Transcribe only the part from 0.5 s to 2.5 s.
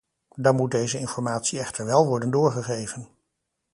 moet deze informatie echter wel worden